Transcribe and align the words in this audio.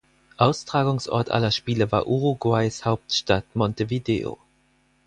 Austragungsort 0.37 1.29
aller 1.29 1.51
Spiele 1.51 1.91
war 1.91 2.07
Uruguays 2.07 2.85
Hauptstadt 2.85 3.45
Montevideo. 3.55 4.39